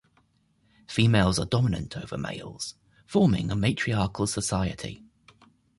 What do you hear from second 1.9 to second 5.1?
over males, forming a matriarchal society.